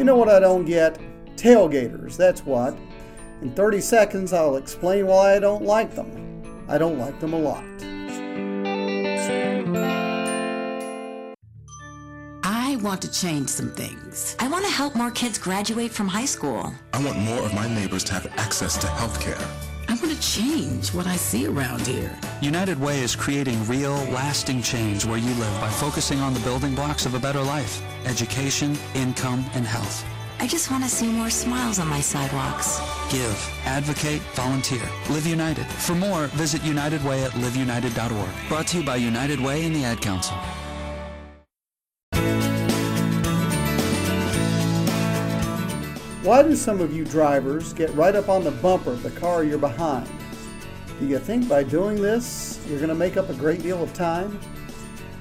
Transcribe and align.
You 0.00 0.06
know 0.06 0.16
what 0.16 0.30
I 0.30 0.40
don't 0.40 0.64
get? 0.64 0.98
Tailgaters, 1.36 2.16
that's 2.16 2.46
what. 2.46 2.74
In 3.42 3.52
30 3.52 3.82
seconds, 3.82 4.32
I'll 4.32 4.56
explain 4.56 5.06
why 5.06 5.36
I 5.36 5.38
don't 5.38 5.62
like 5.62 5.94
them. 5.94 6.64
I 6.68 6.78
don't 6.78 6.98
like 6.98 7.20
them 7.20 7.34
a 7.34 7.38
lot. 7.38 7.62
I 12.42 12.76
want 12.76 13.02
to 13.02 13.12
change 13.12 13.50
some 13.50 13.72
things. 13.72 14.36
I 14.38 14.48
want 14.48 14.64
to 14.64 14.70
help 14.70 14.94
more 14.96 15.10
kids 15.10 15.36
graduate 15.36 15.90
from 15.90 16.08
high 16.08 16.24
school. 16.24 16.72
I 16.94 17.04
want 17.04 17.18
more 17.18 17.44
of 17.44 17.52
my 17.52 17.68
neighbors 17.68 18.02
to 18.04 18.14
have 18.14 18.26
access 18.38 18.78
to 18.78 18.86
health 18.86 19.20
care. 19.20 19.36
I 19.86 19.96
want 19.96 20.14
to 20.14 20.20
change 20.22 20.94
what 20.94 21.06
I 21.06 21.16
see 21.16 21.46
around 21.46 21.86
here. 21.86 22.18
United 22.42 22.80
Way 22.80 23.00
is 23.00 23.14
creating 23.14 23.66
real, 23.66 23.92
lasting 24.12 24.62
change 24.62 25.04
where 25.04 25.18
you 25.18 25.34
live 25.34 25.60
by 25.60 25.68
focusing 25.68 26.20
on 26.20 26.32
the 26.32 26.40
building 26.40 26.74
blocks 26.74 27.04
of 27.04 27.12
a 27.12 27.18
better 27.18 27.42
life 27.42 27.82
education, 28.06 28.78
income, 28.94 29.44
and 29.52 29.66
health. 29.66 30.06
I 30.38 30.46
just 30.46 30.70
want 30.70 30.82
to 30.84 30.88
see 30.88 31.06
more 31.06 31.28
smiles 31.28 31.78
on 31.78 31.86
my 31.86 32.00
sidewalks. 32.00 32.80
Give, 33.12 33.36
advocate, 33.66 34.22
volunteer. 34.32 34.80
Live 35.10 35.26
United. 35.26 35.66
For 35.66 35.94
more, 35.94 36.28
visit 36.28 36.64
United 36.64 37.04
Way 37.04 37.22
at 37.24 37.32
liveunited.org. 37.32 38.48
Brought 38.48 38.66
to 38.68 38.78
you 38.78 38.84
by 38.86 38.96
United 38.96 39.38
Way 39.38 39.66
and 39.66 39.76
the 39.76 39.84
Ad 39.84 40.00
Council. 40.00 40.34
Why 46.22 46.42
do 46.42 46.56
some 46.56 46.80
of 46.80 46.96
you 46.96 47.04
drivers 47.04 47.74
get 47.74 47.90
right 47.94 48.14
up 48.14 48.30
on 48.30 48.44
the 48.44 48.50
bumper 48.50 48.92
of 48.92 49.02
the 49.02 49.10
car 49.10 49.44
you're 49.44 49.58
behind? 49.58 50.08
Do 51.00 51.06
you 51.06 51.18
think 51.18 51.48
by 51.48 51.62
doing 51.62 52.02
this 52.02 52.60
you're 52.68 52.76
going 52.76 52.90
to 52.90 52.94
make 52.94 53.16
up 53.16 53.30
a 53.30 53.34
great 53.34 53.62
deal 53.62 53.82
of 53.82 53.94
time? 53.94 54.38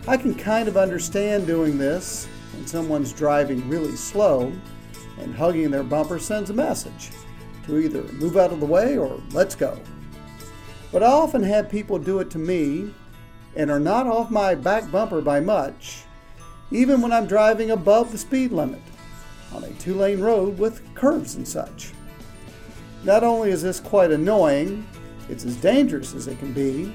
I 0.10 0.18
can 0.18 0.36
kind 0.36 0.68
of 0.68 0.76
understand 0.76 1.48
doing 1.48 1.78
this 1.78 2.28
when 2.54 2.68
someone's 2.68 3.14
driving 3.14 3.68
really 3.70 3.96
slow 3.96 4.52
and 5.20 5.34
hugging 5.34 5.72
their 5.72 5.84
bumper 5.84 6.20
sends 6.20 6.50
a 6.50 6.54
message 6.54 7.12
to 7.66 7.80
either 7.80 8.04
move 8.14 8.36
out 8.36 8.52
of 8.52 8.60
the 8.60 8.66
way 8.66 8.98
or 8.98 9.22
let's 9.32 9.56
go. 9.56 9.80
But 10.92 11.02
I 11.02 11.08
often 11.08 11.44
have 11.44 11.70
people 11.70 11.98
do 11.98 12.20
it 12.20 12.30
to 12.32 12.40
me 12.40 12.94
and 13.56 13.72
are 13.72 13.80
not 13.80 14.06
off 14.06 14.30
my 14.30 14.56
back 14.56 14.92
bumper 14.92 15.22
by 15.22 15.40
much, 15.40 16.04
even 16.72 17.00
when 17.00 17.14
I'm 17.14 17.26
driving 17.26 17.72
above 17.72 18.12
the 18.12 18.18
speed 18.18 18.52
limit 18.52 18.82
on 19.54 19.64
a 19.64 19.72
two 19.76 19.94
lane 19.94 20.20
road 20.20 20.60
with 20.60 20.94
curves 20.94 21.36
and 21.36 21.48
such. 21.48 21.94
Not 23.06 23.24
only 23.24 23.52
is 23.52 23.62
this 23.62 23.80
quite 23.80 24.12
annoying, 24.12 24.86
it's 25.30 25.46
as 25.46 25.56
dangerous 25.58 26.14
as 26.14 26.28
it 26.28 26.40
can 26.40 26.54
be. 26.54 26.94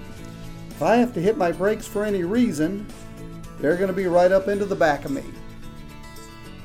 If 0.71 0.83
I 0.83 0.97
have 0.97 1.15
to 1.15 1.21
hit 1.21 1.37
my 1.37 1.53
brakes 1.53 1.87
for 1.87 2.05
any 2.05 2.25
reason, 2.25 2.87
they're 3.61 3.77
going 3.77 3.89
to 3.89 3.95
be 3.95 4.07
right 4.07 4.33
up 4.33 4.49
into 4.49 4.65
the 4.65 4.75
back 4.75 5.05
of 5.05 5.13
me. 5.13 5.23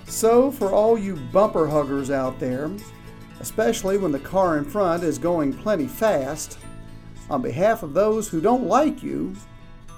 So, 0.08 0.52
for 0.52 0.72
all 0.72 0.98
you 0.98 1.16
bumper 1.32 1.68
huggers 1.68 2.10
out 2.10 2.40
there, 2.40 2.72
especially 3.40 3.98
when 3.98 4.12
the 4.12 4.20
car 4.20 4.58
in 4.58 4.66
front 4.66 5.04
is 5.04 5.18
going 5.18 5.54
plenty 5.54 5.88
fast, 5.88 6.58
on 7.30 7.42
behalf 7.44 7.84
of 7.84 7.94
those 7.94 8.28
who 8.28 8.42
don't 8.42 8.66
like 8.66 9.04
you, 9.04 9.36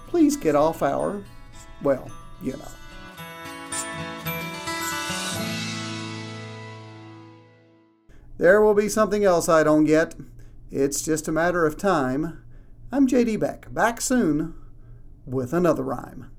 please 0.07 0.35
get 0.35 0.55
off 0.55 0.83
our, 0.83 1.23
well, 1.81 2.11
you 2.41 2.53
know. 2.53 2.67
There 8.37 8.61
will 8.61 8.73
be 8.73 8.89
something 8.89 9.23
else 9.23 9.47
I 9.47 9.63
don't 9.63 9.85
get. 9.85 10.15
It's 10.71 11.01
just 11.01 11.27
a 11.27 11.33
matter 11.33 11.65
of 11.65 11.75
time. 11.75 12.41
I'm 12.93 13.05
JD 13.05 13.41
Beck, 13.41 13.73
back 13.73 13.99
soon 13.99 14.53
with 15.25 15.51
another 15.51 15.83
rhyme. 15.83 16.31